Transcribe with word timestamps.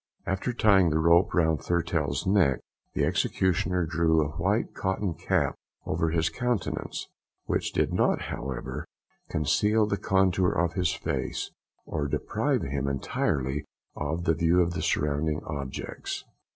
After 0.25 0.51
tying 0.51 0.89
the 0.89 0.97
rope 0.97 1.31
round 1.31 1.61
Thurtell's 1.61 2.25
neck, 2.25 2.61
the 2.95 3.05
executioner 3.05 3.85
drew 3.85 4.21
a 4.23 4.29
white 4.31 4.73
cotton 4.73 5.13
cap 5.13 5.53
over 5.85 6.09
his 6.09 6.27
countenance, 6.27 7.07
which 7.45 7.71
did 7.71 7.93
not, 7.93 8.23
however, 8.23 8.87
conceal 9.29 9.85
the 9.85 9.97
contour 9.97 10.53
of 10.53 10.73
his 10.73 10.91
face, 10.91 11.51
or 11.85 12.07
deprive 12.07 12.63
him 12.63 12.87
entirely 12.87 13.63
of 13.95 14.23
the 14.23 14.33
view 14.33 14.59
of 14.63 14.73
surrounding 14.83 15.43
objects. 15.43 16.25